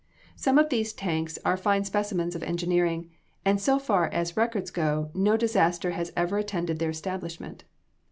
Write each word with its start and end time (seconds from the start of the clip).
Some 0.35 0.57
of 0.57 0.69
these 0.69 0.93
tanks 0.93 1.37
are 1.45 1.55
fine 1.55 1.85
specimens 1.85 2.33
of 2.35 2.41
engineering, 2.41 3.11
and 3.45 3.61
so 3.61 3.77
far 3.77 4.07
as 4.07 4.35
records 4.35 4.71
go, 4.71 5.11
no 5.13 5.37
disaster 5.37 5.91
has 5.91 6.11
ever 6.17 6.39
attended 6.39 6.79
their 6.79 6.89
establishment. 6.89 7.65